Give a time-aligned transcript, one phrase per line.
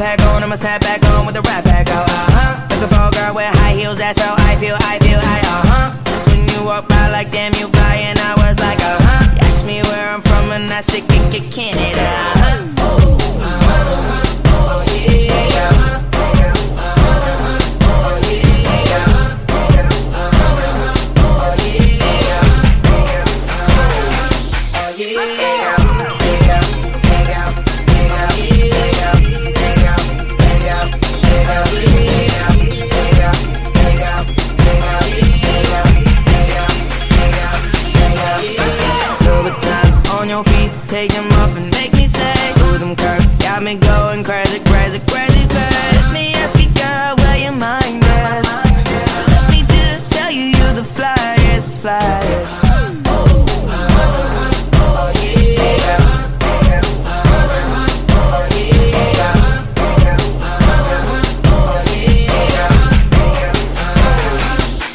[0.00, 2.08] backpack on, my snap back on with the rap back out.
[2.08, 2.66] Uh huh.
[2.70, 5.40] Looking for a girl with high heels, that's how I feel, I feel high.
[5.40, 5.96] Uh huh.
[6.04, 9.30] That's when you walk by like damn you fly, and I was like, uh huh.
[9.30, 11.06] You asked me where I'm from, and I said,
[11.50, 12.00] Canada.
[12.00, 12.74] Uh huh.
[12.78, 14.24] Oh, uh-huh.
[14.46, 15.40] Oh, yeah.
[25.00, 25.39] Louboutins
[40.40, 44.24] on feet, take them off and make me say, Ooh, them curves got me going
[44.24, 45.94] crazy, crazy, crazy, babe.
[45.98, 48.46] Let me ask you, girl, where your mind is.
[49.32, 52.58] Let me just tell you, you're the flyest, flyest.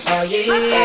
[0.08, 0.84] Oh, yeah.